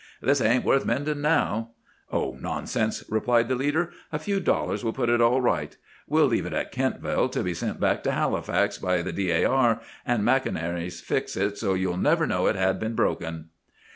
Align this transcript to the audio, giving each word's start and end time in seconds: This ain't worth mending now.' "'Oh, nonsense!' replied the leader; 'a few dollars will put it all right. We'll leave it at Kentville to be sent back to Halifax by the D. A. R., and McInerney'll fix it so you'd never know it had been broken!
This 0.19 0.41
ain't 0.41 0.65
worth 0.65 0.83
mending 0.83 1.21
now.' 1.21 1.73
"'Oh, 2.11 2.35
nonsense!' 2.41 3.03
replied 3.07 3.47
the 3.49 3.53
leader; 3.55 3.91
'a 4.11 4.17
few 4.17 4.39
dollars 4.39 4.83
will 4.83 4.93
put 4.93 5.09
it 5.09 5.21
all 5.21 5.41
right. 5.41 5.77
We'll 6.07 6.25
leave 6.25 6.47
it 6.47 6.53
at 6.55 6.71
Kentville 6.71 7.29
to 7.31 7.43
be 7.43 7.53
sent 7.53 7.79
back 7.79 8.01
to 8.05 8.11
Halifax 8.11 8.79
by 8.79 9.03
the 9.03 9.13
D. 9.13 9.29
A. 9.31 9.45
R., 9.45 9.79
and 10.03 10.23
McInerney'll 10.23 11.03
fix 11.03 11.37
it 11.37 11.59
so 11.59 11.75
you'd 11.75 11.97
never 11.97 12.25
know 12.25 12.47
it 12.47 12.55
had 12.55 12.79
been 12.79 12.95
broken! 12.95 13.49